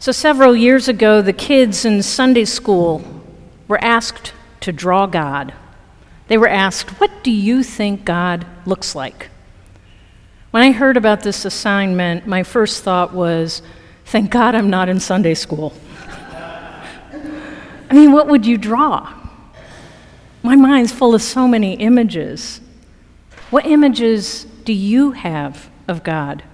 So, 0.00 0.12
several 0.12 0.54
years 0.54 0.86
ago, 0.86 1.20
the 1.22 1.32
kids 1.32 1.84
in 1.84 2.04
Sunday 2.04 2.44
school 2.44 3.02
were 3.66 3.82
asked 3.82 4.32
to 4.60 4.72
draw 4.72 5.06
God. 5.06 5.52
They 6.28 6.38
were 6.38 6.48
asked, 6.48 7.00
What 7.00 7.24
do 7.24 7.32
you 7.32 7.64
think 7.64 8.04
God 8.04 8.46
looks 8.64 8.94
like? 8.94 9.28
When 10.52 10.62
I 10.62 10.70
heard 10.70 10.96
about 10.96 11.22
this 11.22 11.44
assignment, 11.44 12.28
my 12.28 12.44
first 12.44 12.84
thought 12.84 13.12
was, 13.12 13.60
Thank 14.04 14.30
God 14.30 14.54
I'm 14.54 14.70
not 14.70 14.88
in 14.88 15.00
Sunday 15.00 15.34
school. 15.34 15.74
I 17.90 17.92
mean, 17.92 18.12
what 18.12 18.28
would 18.28 18.46
you 18.46 18.56
draw? 18.56 19.12
My 20.44 20.54
mind's 20.54 20.92
full 20.92 21.12
of 21.12 21.22
so 21.22 21.48
many 21.48 21.74
images. 21.74 22.60
What 23.50 23.66
images 23.66 24.44
do 24.64 24.72
you 24.72 25.10
have 25.10 25.68
of 25.88 26.04
God? 26.04 26.44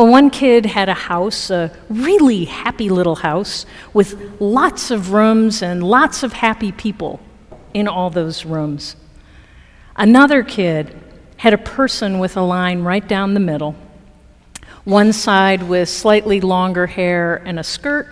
Well, 0.00 0.08
one 0.08 0.30
kid 0.30 0.64
had 0.64 0.88
a 0.88 0.94
house, 0.94 1.50
a 1.50 1.70
really 1.90 2.46
happy 2.46 2.88
little 2.88 3.16
house, 3.16 3.66
with 3.92 4.40
lots 4.40 4.90
of 4.90 5.12
rooms 5.12 5.62
and 5.62 5.82
lots 5.82 6.22
of 6.22 6.32
happy 6.32 6.72
people 6.72 7.20
in 7.74 7.86
all 7.86 8.08
those 8.08 8.46
rooms. 8.46 8.96
Another 9.96 10.42
kid 10.42 10.98
had 11.36 11.52
a 11.52 11.58
person 11.58 12.18
with 12.18 12.38
a 12.38 12.40
line 12.40 12.80
right 12.80 13.06
down 13.06 13.34
the 13.34 13.40
middle, 13.40 13.76
one 14.84 15.12
side 15.12 15.64
with 15.64 15.86
slightly 15.90 16.40
longer 16.40 16.86
hair 16.86 17.42
and 17.44 17.58
a 17.58 17.62
skirt, 17.62 18.08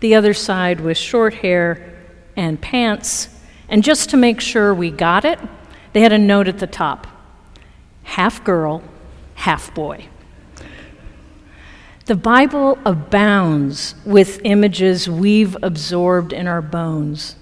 the 0.00 0.14
other 0.14 0.32
side 0.32 0.80
with 0.80 0.96
short 0.96 1.34
hair 1.34 1.94
and 2.36 2.58
pants. 2.58 3.28
And 3.68 3.84
just 3.84 4.08
to 4.08 4.16
make 4.16 4.40
sure 4.40 4.72
we 4.72 4.90
got 4.90 5.26
it, 5.26 5.38
they 5.92 6.00
had 6.00 6.14
a 6.14 6.18
note 6.18 6.48
at 6.48 6.58
the 6.58 6.66
top 6.66 7.06
half 8.04 8.42
girl, 8.44 8.82
half 9.34 9.74
boy. 9.74 10.08
The 12.08 12.16
Bible 12.16 12.78
abounds 12.86 13.94
with 14.06 14.40
images 14.44 15.10
we've 15.10 15.58
absorbed 15.62 16.32
in 16.32 16.48
our 16.48 16.62
bones. 16.62 17.36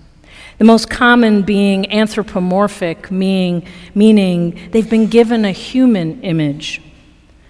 The 0.59 0.65
most 0.65 0.91
common 0.91 1.43
being 1.43 1.93
anthropomorphic, 1.93 3.09
meaning, 3.09 3.65
meaning 3.95 4.71
they've 4.73 4.91
been 4.91 5.07
given 5.07 5.45
a 5.45 5.53
human 5.53 6.21
image. 6.25 6.83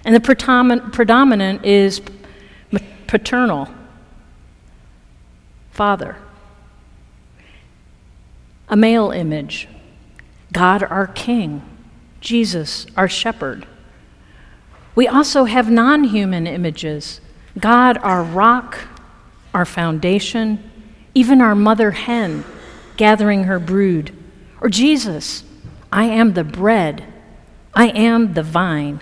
And 0.04 0.14
the 0.14 0.20
predominant 0.20 1.64
is 1.64 2.02
paternal, 3.06 3.70
father. 5.70 6.16
A 8.68 8.76
male 8.76 9.10
image, 9.10 9.68
God 10.52 10.82
our 10.82 11.06
King, 11.06 11.62
Jesus 12.20 12.86
our 12.94 13.08
shepherd. 13.08 13.66
We 14.96 15.06
also 15.06 15.44
have 15.44 15.70
non 15.70 16.04
human 16.04 16.48
images 16.48 17.20
God 17.58 17.98
our 17.98 18.22
rock, 18.22 18.78
our 19.54 19.64
foundation, 19.64 20.70
even 21.14 21.40
our 21.40 21.54
mother 21.54 21.92
hen 21.92 22.44
gathering 22.96 23.44
her 23.44 23.58
brood. 23.58 24.10
Or 24.60 24.68
Jesus, 24.68 25.44
I 25.92 26.04
am 26.04 26.32
the 26.32 26.44
bread, 26.44 27.04
I 27.74 27.88
am 27.88 28.34
the 28.34 28.42
vine. 28.42 29.00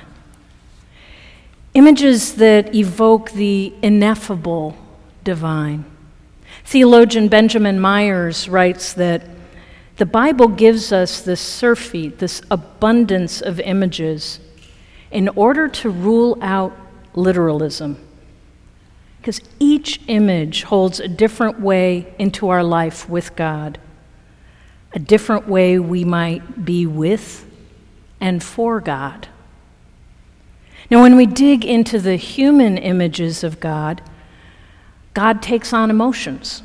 Images 1.75 2.37
that 2.37 2.75
evoke 2.75 3.33
the 3.33 3.73
ineffable 3.83 4.77
divine. 5.25 5.85
Theologian 6.65 7.29
Benjamin 7.29 7.81
Myers 7.81 8.49
writes 8.49 8.93
that 8.95 9.27
the 9.97 10.07
Bible 10.07 10.49
gives 10.49 10.93
us 10.93 11.21
this 11.21 11.41
surfeit, 11.41 12.19
this 12.19 12.43
abundance 12.51 13.41
of 13.41 13.61
images, 13.61 14.41
in 15.15 15.29
order 15.31 15.69
to 15.69 15.89
rule 15.89 16.37
out 16.43 16.77
literalism. 17.15 17.97
Because 19.19 19.41
each 19.59 20.01
image 20.07 20.65
holds 20.65 21.01
a 21.01 21.09
different 21.09 21.61
way 21.61 22.15
into 22.19 22.51
our 22.51 22.63
life 22.63 23.09
with 23.09 23.35
God 23.35 23.79
a 24.95 24.99
different 24.99 25.49
way 25.49 25.79
we 25.79 26.05
might 26.05 26.65
be 26.65 26.87
with 26.87 27.45
and 28.21 28.43
for 28.43 28.81
God. 28.81 29.29
Now, 30.91 31.03
when 31.03 31.17
we 31.17 31.27
dig 31.27 31.65
into 31.65 31.99
the 31.99 32.17
human 32.17 32.79
images 32.79 33.43
of 33.43 33.59
God, 33.59 34.01
God 35.13 35.43
takes 35.43 35.73
on 35.73 35.91
emotions. 35.91 36.63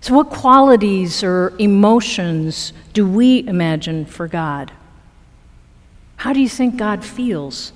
So, 0.00 0.14
what 0.14 0.30
qualities 0.30 1.24
or 1.24 1.52
emotions 1.58 2.72
do 2.92 3.08
we 3.08 3.46
imagine 3.46 4.04
for 4.04 4.28
God? 4.28 4.72
How 6.22 6.32
do 6.32 6.40
you 6.40 6.48
think 6.48 6.76
God 6.76 7.04
feels? 7.04 7.72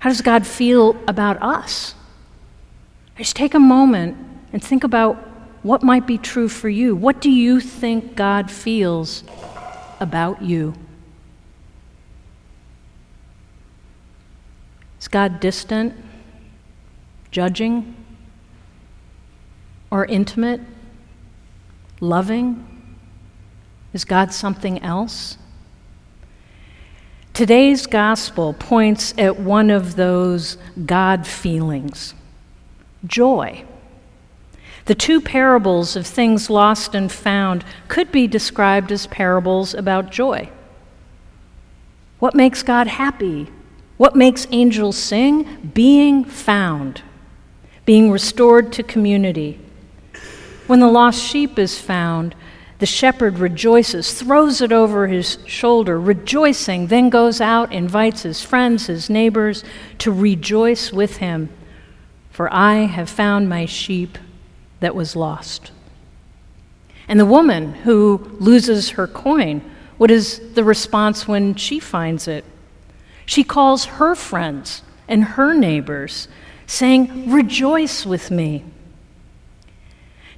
How 0.00 0.10
does 0.10 0.22
God 0.22 0.44
feel 0.44 0.96
about 1.06 1.40
us? 1.40 1.94
Just 3.16 3.36
take 3.36 3.54
a 3.54 3.60
moment 3.60 4.16
and 4.52 4.60
think 4.60 4.82
about 4.82 5.14
what 5.62 5.84
might 5.84 6.04
be 6.04 6.18
true 6.18 6.48
for 6.48 6.68
you? 6.68 6.96
What 6.96 7.20
do 7.20 7.30
you 7.30 7.60
think 7.60 8.16
God 8.16 8.50
feels 8.50 9.22
about 10.00 10.42
you? 10.42 10.74
Is 15.00 15.06
God 15.06 15.38
distant, 15.38 15.94
judging, 17.30 17.94
or 19.92 20.06
intimate, 20.06 20.60
loving? 22.00 22.66
Is 23.92 24.04
God 24.04 24.32
something 24.32 24.82
else? 24.82 25.38
Today's 27.36 27.86
gospel 27.86 28.54
points 28.54 29.12
at 29.18 29.38
one 29.38 29.68
of 29.68 29.96
those 29.96 30.56
God 30.86 31.26
feelings 31.26 32.14
joy. 33.06 33.62
The 34.86 34.94
two 34.94 35.20
parables 35.20 35.96
of 35.96 36.06
things 36.06 36.48
lost 36.48 36.94
and 36.94 37.12
found 37.12 37.62
could 37.88 38.10
be 38.10 38.26
described 38.26 38.90
as 38.90 39.06
parables 39.08 39.74
about 39.74 40.10
joy. 40.10 40.48
What 42.20 42.34
makes 42.34 42.62
God 42.62 42.86
happy? 42.86 43.48
What 43.98 44.16
makes 44.16 44.46
angels 44.50 44.96
sing? 44.96 45.72
Being 45.74 46.24
found, 46.24 47.02
being 47.84 48.10
restored 48.10 48.72
to 48.72 48.82
community. 48.82 49.60
When 50.66 50.80
the 50.80 50.88
lost 50.88 51.22
sheep 51.22 51.58
is 51.58 51.78
found, 51.78 52.34
the 52.78 52.86
shepherd 52.86 53.38
rejoices, 53.38 54.12
throws 54.12 54.60
it 54.60 54.70
over 54.70 55.06
his 55.06 55.38
shoulder, 55.46 55.98
rejoicing, 55.98 56.88
then 56.88 57.08
goes 57.08 57.40
out, 57.40 57.72
invites 57.72 58.22
his 58.22 58.42
friends, 58.42 58.86
his 58.86 59.08
neighbors 59.08 59.64
to 59.98 60.12
rejoice 60.12 60.92
with 60.92 61.16
him. 61.16 61.48
For 62.30 62.52
I 62.52 62.80
have 62.84 63.08
found 63.08 63.48
my 63.48 63.64
sheep 63.64 64.18
that 64.80 64.94
was 64.94 65.16
lost. 65.16 65.72
And 67.08 67.18
the 67.18 67.24
woman 67.24 67.72
who 67.72 68.30
loses 68.38 68.90
her 68.90 69.06
coin, 69.06 69.62
what 69.96 70.10
is 70.10 70.40
the 70.54 70.64
response 70.64 71.26
when 71.26 71.54
she 71.54 71.78
finds 71.78 72.28
it? 72.28 72.44
She 73.24 73.42
calls 73.42 73.86
her 73.86 74.14
friends 74.14 74.82
and 75.08 75.24
her 75.24 75.54
neighbors, 75.54 76.28
saying, 76.66 77.30
Rejoice 77.30 78.04
with 78.04 78.30
me. 78.30 78.64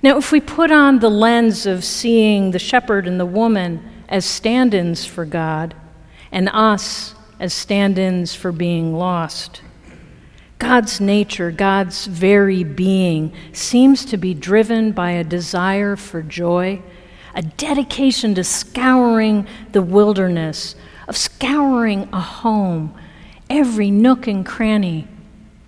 Now, 0.00 0.16
if 0.16 0.30
we 0.30 0.40
put 0.40 0.70
on 0.70 1.00
the 1.00 1.10
lens 1.10 1.66
of 1.66 1.84
seeing 1.84 2.52
the 2.52 2.58
shepherd 2.58 3.08
and 3.08 3.18
the 3.18 3.26
woman 3.26 3.82
as 4.08 4.24
stand 4.24 4.72
ins 4.72 5.04
for 5.04 5.24
God, 5.24 5.74
and 6.30 6.48
us 6.52 7.14
as 7.40 7.52
stand 7.52 7.98
ins 7.98 8.34
for 8.34 8.52
being 8.52 8.94
lost, 8.94 9.62
God's 10.58 11.00
nature, 11.00 11.50
God's 11.50 12.06
very 12.06 12.62
being, 12.62 13.32
seems 13.52 14.04
to 14.06 14.16
be 14.16 14.34
driven 14.34 14.92
by 14.92 15.12
a 15.12 15.24
desire 15.24 15.96
for 15.96 16.22
joy, 16.22 16.80
a 17.34 17.42
dedication 17.42 18.34
to 18.34 18.44
scouring 18.44 19.46
the 19.72 19.82
wilderness, 19.82 20.76
of 21.08 21.16
scouring 21.16 22.08
a 22.12 22.20
home, 22.20 22.94
every 23.50 23.90
nook 23.90 24.26
and 24.26 24.44
cranny, 24.44 25.08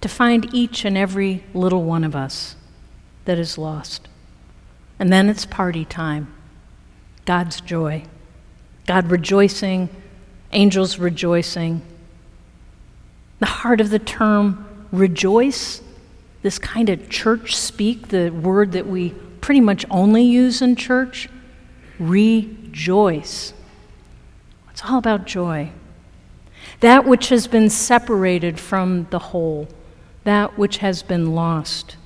to 0.01 0.09
find 0.09 0.53
each 0.55 0.85
and 0.85 0.97
every 0.97 1.45
little 1.53 1.83
one 1.85 2.05
of 2.05 2.15
us 2.15 2.57
that 3.25 3.39
is 3.39 3.59
lost. 3.59 4.09
And 5.01 5.11
then 5.11 5.31
it's 5.31 5.47
party 5.47 5.85
time 5.87 6.33
God's 7.25 7.61
joy, 7.61 8.05
God 8.87 9.11
rejoicing, 9.11 9.89
angels 10.53 10.99
rejoicing. 10.99 11.83
The 13.41 13.47
heart 13.47 13.81
of 13.81 13.89
the 13.89 13.99
term 13.99 14.87
rejoice, 14.93 15.81
this 16.43 16.59
kind 16.59 16.91
of 16.91 17.09
church 17.09 17.57
speak, 17.57 18.09
the 18.09 18.29
word 18.29 18.73
that 18.73 18.87
we 18.87 19.11
pretty 19.41 19.63
much 19.63 19.87
only 19.91 20.23
use 20.23 20.61
in 20.61 20.77
church, 20.77 21.31
rejoice. 21.99 23.55
It's 24.71 24.85
all 24.85 24.99
about 24.99 25.27
joy. 25.27 25.71
That 26.81 27.07
which 27.07 27.31
has 27.31 27.47
been 27.47 27.71
separated 27.71 28.61
from 28.61 29.07
the 29.09 29.19
whole, 29.19 29.69
that 30.25 30.59
which 30.59 30.79
has 30.79 31.03
been 31.03 31.35
lost, 31.35 31.97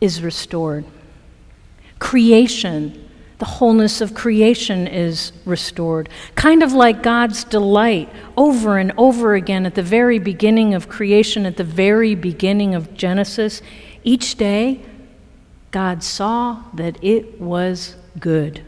is 0.00 0.22
restored. 0.22 0.84
Creation, 2.04 3.08
the 3.38 3.46
wholeness 3.46 4.02
of 4.02 4.12
creation 4.12 4.86
is 4.86 5.32
restored. 5.46 6.10
Kind 6.34 6.62
of 6.62 6.74
like 6.74 7.02
God's 7.02 7.44
delight 7.44 8.10
over 8.36 8.76
and 8.76 8.92
over 8.98 9.34
again 9.34 9.64
at 9.64 9.74
the 9.74 9.82
very 9.82 10.18
beginning 10.18 10.74
of 10.74 10.86
creation, 10.86 11.46
at 11.46 11.56
the 11.56 11.64
very 11.64 12.14
beginning 12.14 12.74
of 12.74 12.92
Genesis. 12.92 13.62
Each 14.02 14.36
day, 14.36 14.82
God 15.70 16.02
saw 16.02 16.64
that 16.74 17.02
it 17.02 17.40
was 17.40 17.96
good. 18.20 18.60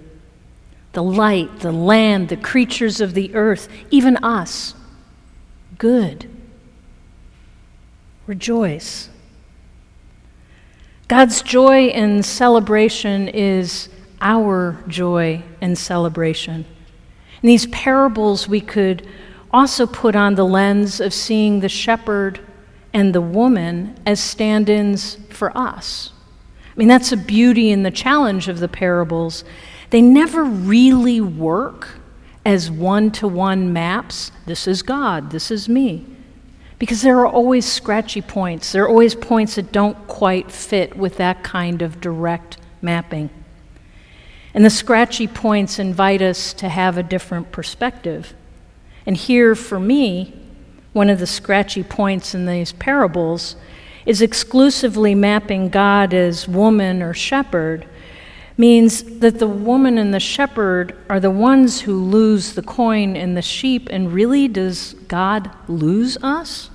The 0.95 1.03
light, 1.03 1.61
the 1.61 1.73
land, 1.73 2.31
the 2.31 2.39
creatures 2.39 3.03
of 3.03 3.13
the 3.13 3.35
earth, 3.35 3.69
even 3.91 4.17
us, 4.25 4.75
good. 5.77 6.27
Rejoice. 8.27 9.11
God's 11.09 11.41
joy 11.41 11.87
and 11.87 12.25
celebration 12.25 13.29
is 13.29 13.89
our 14.21 14.83
joy 14.89 15.41
and 15.61 15.79
celebration. 15.79 16.65
In 17.43 17.47
these 17.47 17.67
parables, 17.67 18.49
we 18.49 18.61
could 18.61 19.07
also 19.53 19.87
put 19.87 20.17
on 20.17 20.35
the 20.35 20.45
lens 20.45 21.01
of 21.01 21.15
seeing 21.15 21.61
the 21.61 21.69
shepherd 21.69 22.41
and 22.93 23.15
the 23.15 23.21
woman 23.21 23.95
as 24.05 24.19
stand 24.19 24.69
ins 24.69 25.17
for 25.31 25.57
us. 25.57 26.11
I 26.65 26.77
mean, 26.77 26.89
that's 26.89 27.13
a 27.13 27.17
beauty 27.17 27.71
and 27.71 27.87
the 27.87 27.91
challenge 27.93 28.49
of 28.49 28.59
the 28.59 28.69
parables. 28.69 29.45
They 29.91 30.03
never 30.03 30.43
really 30.43 31.21
work 31.21 32.01
as 32.45 32.69
one 32.69 33.13
to 33.13 33.29
one 33.29 33.73
maps. 33.73 34.33
This 34.47 34.67
is 34.67 34.83
God, 34.83 35.31
this 35.31 35.53
is 35.53 35.69
me. 35.69 36.16
Because 36.79 37.03
there 37.03 37.19
are 37.19 37.27
always 37.27 37.65
scratchy 37.65 38.21
points. 38.21 38.73
There 38.73 38.85
are 38.85 38.89
always 38.89 39.15
points 39.15 39.55
that 39.55 39.73
don't 39.73 40.07
quite 40.07 40.51
fit 40.51 40.97
with 40.97 41.17
that 41.17 41.43
kind 41.43 41.81
of 41.83 42.01
direct 42.01 42.59
mapping. 42.83 43.31
And 44.53 44.65
the 44.65 44.71
scratchy 44.71 45.27
points 45.27 45.79
invite 45.79 46.23
us 46.23 46.53
to 46.55 46.69
have 46.69 46.97
a 46.97 47.03
different 47.03 47.53
perspective. 47.53 48.35
And 49.07 49.17
here, 49.17 49.55
for 49.55 49.79
me, 49.79 50.35
one 50.93 51.11
of 51.11 51.19
the 51.19 51.27
scratchy 51.27 51.83
points 51.83 52.35
in 52.35 52.47
these 52.47 52.73
parables 52.73 53.57
is 54.07 54.23
exclusively 54.23 55.15
mapping 55.15 55.69
God 55.69 56.15
as 56.15 56.49
woman 56.49 57.03
or 57.03 57.13
shepherd 57.13 57.87
means 58.57 59.03
that 59.21 59.39
the 59.39 59.47
woman 59.47 59.99
and 59.99 60.15
the 60.15 60.21
shepherd 60.21 60.97
are 61.11 61.21
the 61.21 61.31
ones 61.31 61.83
who 61.83 61.95
lose 61.95 62.55
the 62.55 62.63
coin 62.63 63.17
and 63.17 63.37
the 63.37 63.43
sheep, 63.43 63.89
and 63.91 64.13
really, 64.13 64.49
does 64.49 64.95
God 65.09 65.51
lose 65.69 66.17
us? 66.23 66.71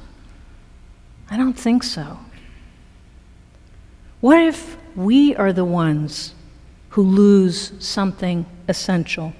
I 1.30 1.38
don't 1.38 1.57
think 1.57 1.83
so. 1.83 2.19
What 4.19 4.39
if 4.39 4.78
we 4.95 5.36
are 5.36 5.51
the 5.51 5.66
ones 5.66 6.36
who 6.89 7.01
lose 7.01 7.72
something 7.80 8.45
essential? 8.68 9.33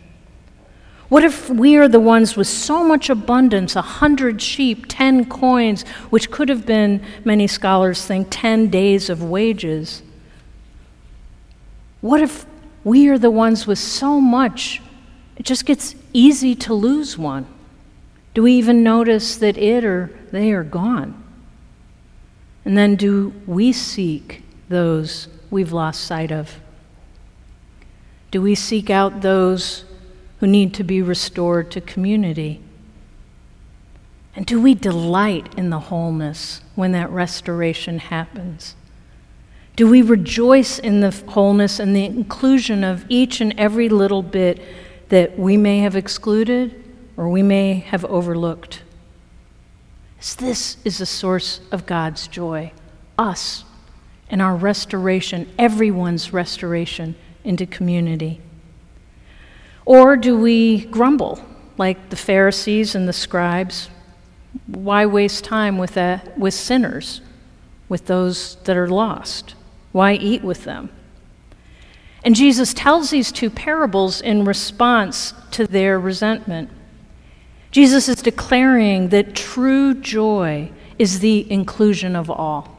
What 1.10 1.26
if 1.26 1.50
we 1.50 1.76
are 1.76 1.90
the 1.90 2.00
ones 2.00 2.38
with 2.38 2.48
so 2.48 2.86
much 2.86 3.10
abundance, 3.10 3.76
a 3.76 3.82
hundred 3.82 4.42
sheep, 4.42 4.86
ten 4.88 5.26
coins, 5.26 5.84
which 6.10 6.32
could 6.32 6.48
have 6.48 6.66
been, 6.66 7.04
many 7.26 7.48
scholars 7.48 8.06
think, 8.06 8.28
ten 8.32 8.70
days 8.70 9.10
of 9.10 9.22
wages? 9.22 10.02
What 12.02 12.22
if 12.22 12.46
we 12.84 13.08
are 13.10 13.18
the 13.18 13.32
ones 13.32 13.68
with 13.68 13.80
so 13.80 14.20
much, 14.20 14.82
it 15.38 15.44
just 15.44 15.66
gets 15.66 15.96
easy 16.14 16.56
to 16.56 16.74
lose 16.74 17.18
one? 17.18 17.48
Do 18.34 18.44
we 18.44 18.54
even 18.54 18.84
notice 18.84 19.36
that 19.38 19.58
it 19.58 19.86
or 19.86 20.12
they 20.32 20.52
are 20.52 20.64
gone? 20.64 21.22
And 22.66 22.78
then 22.78 22.96
do 22.96 23.34
we 23.46 23.72
seek 23.72 24.44
those 24.70 25.28
we've 25.50 25.74
lost 25.74 26.02
sight 26.02 26.32
of? 26.32 26.60
Do 28.32 28.42
we 28.42 28.56
seek 28.56 28.90
out 28.90 29.22
those 29.22 29.84
who 30.40 30.48
need 30.48 30.74
to 30.76 30.84
be 30.84 31.02
restored 31.02 31.70
to 31.72 31.82
community? 31.82 32.62
And 34.36 34.46
do 34.46 34.62
we 34.62 34.74
delight 34.74 35.54
in 35.58 35.70
the 35.70 35.80
wholeness 35.80 36.62
when 36.76 36.94
that 36.94 37.10
restoration 37.10 38.00
happens? 38.00 38.76
Do 39.76 39.88
we 39.90 40.02
rejoice 40.02 40.80
in 40.80 41.00
the 41.00 41.12
wholeness 41.28 41.80
and 41.80 41.96
the 41.96 42.06
inclusion 42.06 42.84
of 42.84 43.06
each 43.10 43.42
and 43.42 43.54
every 43.58 43.90
little 43.90 44.22
bit 44.22 44.62
that 45.10 45.38
we 45.40 45.58
may 45.58 45.80
have 45.80 45.96
excluded 45.96 46.84
or 47.18 47.30
we 47.30 47.42
may 47.42 47.76
have 47.76 48.06
overlooked? 48.06 48.84
This 50.38 50.78
is 50.86 51.02
a 51.02 51.06
source 51.06 51.62
of 51.72 51.86
God's 51.86 52.28
joy, 52.28 52.72
us 53.18 53.64
and 54.32 54.42
our 54.42 54.56
restoration, 54.56 55.52
everyone's 55.60 56.32
restoration 56.32 57.16
into 57.44 57.66
community? 57.66 58.40
Or 59.86 60.16
do 60.16 60.38
we 60.38 60.86
grumble 60.86 61.44
like 61.78 62.10
the 62.10 62.16
Pharisees 62.16 62.96
and 62.96 63.08
the 63.08 63.14
scribes? 63.14 63.90
Why 64.68 65.06
waste 65.06 65.44
time 65.44 65.78
with, 65.78 65.96
that, 65.96 66.38
with 66.38 66.54
sinners, 66.54 67.22
with 67.90 68.06
those 68.06 68.56
that 68.64 68.78
are 68.78 68.88
lost? 68.88 69.56
Why 69.92 70.14
eat 70.14 70.44
with 70.44 70.64
them? 70.64 70.90
And 72.24 72.36
Jesus 72.36 72.74
tells 72.74 73.10
these 73.10 73.32
two 73.32 73.50
parables 73.50 74.22
in 74.22 74.46
response 74.46 75.34
to 75.52 75.66
their 75.66 76.00
resentment. 76.00 76.70
Jesus 77.72 78.08
is 78.08 78.22
declaring 78.22 79.10
that 79.10 79.36
true 79.36 79.94
joy 79.94 80.72
is 81.00 81.20
the 81.20 81.50
inclusion 81.52 82.16
of 82.16 82.30
all. 82.30 82.78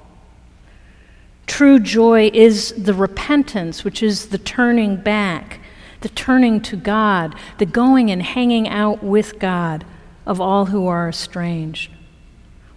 True 1.46 1.80
joy 1.80 2.30
is 2.32 2.72
the 2.72 2.94
repentance, 2.94 3.84
which 3.84 4.02
is 4.02 4.28
the 4.28 4.38
turning 4.38 4.96
back, 4.96 5.60
the 6.02 6.08
turning 6.08 6.60
to 6.62 6.76
God, 6.76 7.34
the 7.58 7.66
going 7.66 8.10
and 8.10 8.22
hanging 8.22 8.68
out 8.68 9.02
with 9.02 9.38
God 9.38 9.84
of 10.24 10.40
all 10.40 10.66
who 10.66 10.86
are 10.86 11.08
estranged. 11.08 11.90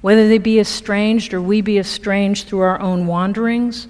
Whether 0.01 0.27
they 0.27 0.39
be 0.39 0.59
estranged 0.59 1.33
or 1.33 1.41
we 1.41 1.61
be 1.61 1.77
estranged 1.77 2.47
through 2.47 2.59
our 2.59 2.79
own 2.79 3.07
wanderings, 3.07 3.87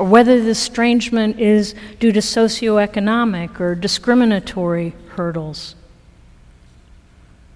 or 0.00 0.06
whether 0.06 0.40
the 0.40 0.48
estrangement 0.48 1.38
is 1.38 1.74
due 1.98 2.10
to 2.10 2.20
socioeconomic 2.20 3.60
or 3.60 3.74
discriminatory 3.74 4.94
hurdles. 5.10 5.74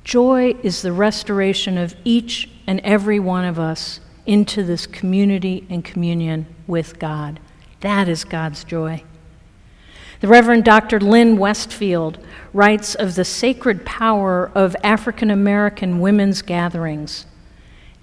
Joy 0.04 0.54
is 0.62 0.82
the 0.82 0.92
restoration 0.92 1.78
of 1.78 1.96
each 2.04 2.50
and 2.66 2.80
every 2.80 3.18
one 3.18 3.46
of 3.46 3.58
us 3.58 4.00
into 4.26 4.62
this 4.62 4.86
community 4.86 5.66
and 5.70 5.82
communion 5.82 6.44
with 6.66 6.98
God. 6.98 7.40
That 7.80 8.10
is 8.10 8.24
God's 8.24 8.62
joy. 8.62 9.02
The 10.20 10.28
Reverend 10.28 10.66
Dr. 10.66 11.00
Lynne 11.00 11.38
Westfield 11.38 12.18
writes 12.52 12.94
of 12.94 13.14
the 13.14 13.24
sacred 13.24 13.86
power 13.86 14.50
of 14.54 14.76
African 14.84 15.30
American 15.30 15.98
women's 15.98 16.42
gatherings, 16.42 17.24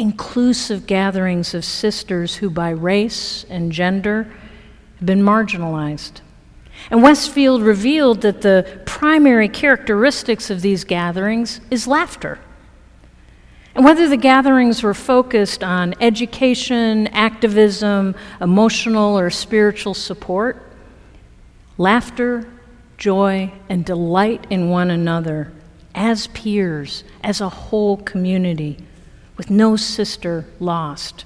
inclusive 0.02 0.88
gatherings 0.88 1.54
of 1.54 1.64
sisters 1.64 2.38
who, 2.38 2.50
by 2.50 2.72
race 2.72 3.46
and 3.52 3.72
gender, 3.72 4.24
have 4.98 5.06
been 5.06 5.22
marginalized. 5.22 6.22
And 6.90 7.04
Westfield 7.04 7.62
revealed 7.62 8.22
that 8.22 8.42
the 8.42 8.82
primary 8.88 9.48
characteristics 9.48 10.50
of 10.50 10.64
these 10.64 10.84
gatherings 10.84 11.62
is 11.70 11.86
laughter. 11.86 12.40
And 13.76 13.86
whether 13.86 14.10
the 14.10 14.18
gatherings 14.18 14.82
were 14.82 14.96
focused 14.96 15.64
on 15.64 15.94
education, 16.02 17.06
activism, 17.10 18.16
emotional 18.42 19.18
or 19.18 19.30
spiritual 19.30 19.94
support, 19.94 20.66
laughter, 21.78 22.52
joy, 22.98 23.54
and 23.70 23.86
delight 23.86 24.48
in 24.50 24.70
one 24.70 24.90
another 24.90 25.54
as 25.94 26.26
peers, 26.28 27.04
as 27.24 27.40
a 27.40 27.50
whole 27.50 27.98
community, 27.98 28.84
with 29.42 29.50
no 29.50 29.76
sister 29.76 30.46
lost. 30.60 31.26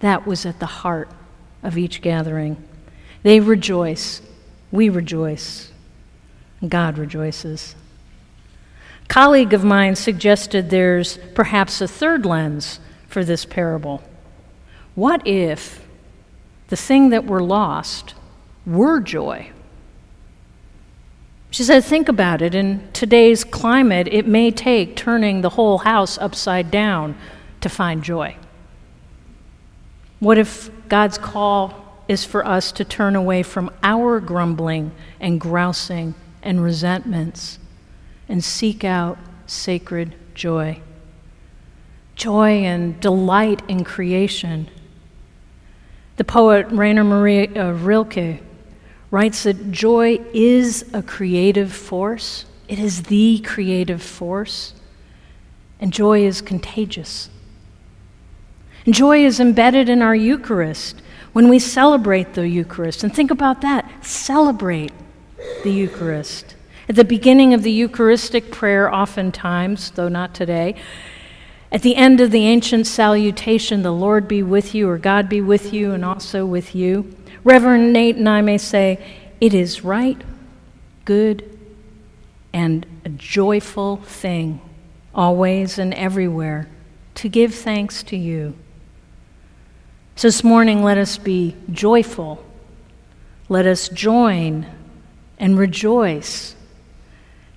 That 0.00 0.26
was 0.26 0.44
at 0.44 0.58
the 0.58 0.66
heart 0.66 1.08
of 1.62 1.78
each 1.78 2.02
gathering. 2.02 2.62
They 3.22 3.38
rejoice, 3.38 4.20
we 4.72 4.88
rejoice, 4.88 5.70
God 6.68 6.98
rejoices 6.98 7.76
colleague 9.14 9.52
of 9.52 9.62
mine 9.62 9.94
suggested 9.94 10.70
there's 10.70 11.18
perhaps 11.34 11.80
a 11.80 11.86
third 11.86 12.26
lens 12.26 12.80
for 13.06 13.24
this 13.24 13.44
parable. 13.44 14.02
What 14.96 15.24
if 15.24 15.86
the 16.66 16.76
thing 16.76 17.10
that 17.10 17.24
were 17.24 17.42
lost 17.42 18.14
were 18.66 19.00
joy? 19.00 19.52
She 21.54 21.62
said, 21.62 21.84
Think 21.84 22.08
about 22.08 22.42
it. 22.42 22.52
In 22.52 22.88
today's 22.92 23.44
climate, 23.44 24.08
it 24.10 24.26
may 24.26 24.50
take 24.50 24.96
turning 24.96 25.40
the 25.40 25.50
whole 25.50 25.78
house 25.78 26.18
upside 26.18 26.68
down 26.68 27.16
to 27.60 27.68
find 27.68 28.02
joy. 28.02 28.34
What 30.18 30.36
if 30.36 30.68
God's 30.88 31.16
call 31.16 32.02
is 32.08 32.24
for 32.24 32.44
us 32.44 32.72
to 32.72 32.84
turn 32.84 33.14
away 33.14 33.44
from 33.44 33.70
our 33.84 34.18
grumbling 34.18 34.90
and 35.20 35.40
grousing 35.40 36.16
and 36.42 36.60
resentments 36.60 37.60
and 38.28 38.42
seek 38.42 38.82
out 38.82 39.16
sacred 39.46 40.16
joy. 40.34 40.80
Joy 42.16 42.64
and 42.64 42.98
delight 42.98 43.62
in 43.68 43.84
creation. 43.84 44.68
The 46.16 46.24
poet 46.24 46.66
Rainer 46.72 47.04
Maria 47.04 47.72
Rilke 47.72 48.42
writes 49.14 49.44
that 49.44 49.70
joy 49.70 50.18
is 50.32 50.84
a 50.92 51.00
creative 51.00 51.72
force, 51.72 52.46
it 52.66 52.80
is 52.80 53.04
the 53.04 53.38
creative 53.44 54.02
force, 54.02 54.74
and 55.78 55.92
joy 55.92 56.26
is 56.26 56.40
contagious. 56.40 57.30
And 58.84 58.92
joy 58.92 59.24
is 59.24 59.38
embedded 59.38 59.88
in 59.88 60.02
our 60.02 60.16
Eucharist 60.16 61.00
when 61.32 61.48
we 61.48 61.60
celebrate 61.60 62.34
the 62.34 62.48
Eucharist. 62.48 63.04
And 63.04 63.14
think 63.14 63.30
about 63.30 63.60
that 63.60 64.04
celebrate 64.04 64.90
the 65.62 65.70
Eucharist. 65.70 66.56
At 66.88 66.96
the 66.96 67.04
beginning 67.04 67.54
of 67.54 67.62
the 67.62 67.70
Eucharistic 67.70 68.50
prayer, 68.50 68.92
oftentimes, 68.92 69.92
though 69.92 70.08
not 70.08 70.34
today, 70.34 70.74
at 71.70 71.82
the 71.82 71.94
end 71.94 72.20
of 72.20 72.32
the 72.32 72.46
ancient 72.46 72.88
salutation, 72.88 73.82
the 73.82 73.92
Lord 73.92 74.26
be 74.26 74.42
with 74.42 74.74
you, 74.74 74.88
or 74.88 74.98
God 74.98 75.28
be 75.28 75.40
with 75.40 75.72
you, 75.72 75.92
and 75.92 76.04
also 76.04 76.44
with 76.44 76.74
you. 76.74 77.14
Reverend 77.44 77.92
Nate 77.92 78.16
and 78.16 78.28
I 78.28 78.40
may 78.40 78.58
say, 78.58 78.98
It 79.40 79.52
is 79.52 79.84
right, 79.84 80.20
good, 81.04 81.58
and 82.52 82.86
a 83.04 83.10
joyful 83.10 83.98
thing, 83.98 84.60
always 85.14 85.78
and 85.78 85.92
everywhere, 85.94 86.68
to 87.16 87.28
give 87.28 87.54
thanks 87.54 88.02
to 88.04 88.16
you. 88.16 88.54
So 90.16 90.28
this 90.28 90.42
morning, 90.42 90.82
let 90.82 90.96
us 90.96 91.18
be 91.18 91.54
joyful. 91.70 92.44
Let 93.48 93.66
us 93.66 93.88
join 93.88 94.66
and 95.38 95.58
rejoice. 95.58 96.54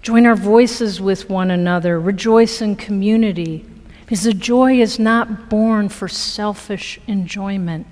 Join 0.01 0.25
our 0.25 0.35
voices 0.35 0.99
with 0.99 1.29
one 1.29 1.51
another, 1.51 1.99
rejoice 1.99 2.61
in 2.61 2.75
community, 2.75 3.65
because 4.01 4.23
the 4.23 4.33
joy 4.33 4.79
is 4.79 4.99
not 4.99 5.49
born 5.49 5.87
for 5.89 6.07
selfish 6.07 6.99
enjoyment. 7.07 7.87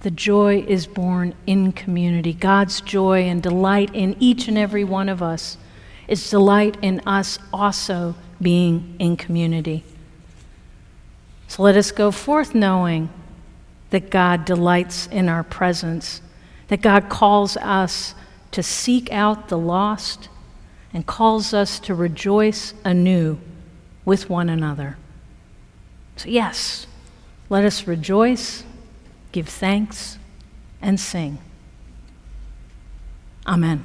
The 0.00 0.10
joy 0.10 0.64
is 0.66 0.86
born 0.86 1.34
in 1.46 1.72
community. 1.72 2.32
God's 2.32 2.80
joy 2.80 3.22
and 3.22 3.42
delight 3.42 3.90
in 3.94 4.16
each 4.20 4.46
and 4.46 4.56
every 4.56 4.84
one 4.84 5.08
of 5.08 5.22
us 5.22 5.58
is 6.06 6.30
delight 6.30 6.76
in 6.82 7.00
us 7.00 7.38
also 7.52 8.14
being 8.40 8.94
in 8.98 9.16
community. 9.16 9.84
So 11.48 11.62
let 11.62 11.76
us 11.76 11.90
go 11.90 12.10
forth 12.10 12.54
knowing 12.54 13.10
that 13.90 14.10
God 14.10 14.44
delights 14.44 15.06
in 15.08 15.28
our 15.28 15.42
presence, 15.42 16.20
that 16.68 16.82
God 16.82 17.08
calls 17.08 17.56
us 17.56 18.14
to 18.52 18.62
seek 18.62 19.10
out 19.12 19.48
the 19.48 19.58
lost 19.58 20.28
and 20.92 21.06
calls 21.06 21.52
us 21.52 21.80
to 21.80 21.94
rejoice 21.94 22.74
anew 22.84 23.38
with 24.04 24.30
one 24.30 24.48
another. 24.48 24.96
So, 26.16 26.28
yes, 26.28 26.86
let 27.48 27.64
us 27.64 27.86
rejoice 27.86 28.64
give 29.38 29.48
thanks, 29.48 30.18
and 30.82 30.98
sing. 30.98 31.38
Amen. 33.46 33.84